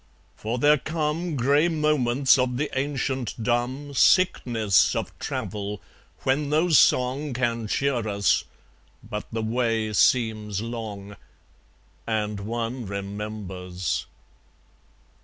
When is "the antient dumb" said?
2.57-3.93